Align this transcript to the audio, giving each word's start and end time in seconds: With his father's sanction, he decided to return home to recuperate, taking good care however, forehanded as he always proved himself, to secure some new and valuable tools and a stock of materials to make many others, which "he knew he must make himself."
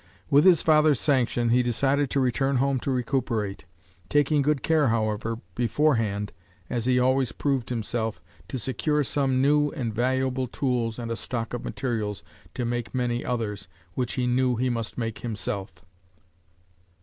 With 0.31 0.45
his 0.45 0.63
father's 0.63 0.99
sanction, 0.99 1.49
he 1.49 1.61
decided 1.61 2.09
to 2.09 2.19
return 2.19 2.55
home 2.55 2.79
to 2.79 2.89
recuperate, 2.89 3.65
taking 4.09 4.41
good 4.41 4.63
care 4.63 4.87
however, 4.87 5.37
forehanded 5.69 6.33
as 6.71 6.87
he 6.87 6.97
always 6.97 7.31
proved 7.31 7.69
himself, 7.69 8.19
to 8.47 8.57
secure 8.57 9.03
some 9.03 9.43
new 9.43 9.69
and 9.73 9.93
valuable 9.93 10.47
tools 10.47 10.97
and 10.97 11.11
a 11.11 11.15
stock 11.15 11.53
of 11.53 11.63
materials 11.63 12.23
to 12.55 12.65
make 12.65 12.95
many 12.95 13.23
others, 13.23 13.67
which 13.93 14.13
"he 14.13 14.25
knew 14.25 14.55
he 14.55 14.71
must 14.71 14.97
make 14.97 15.19
himself." 15.19 15.85